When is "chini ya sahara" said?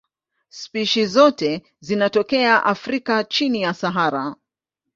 3.23-4.35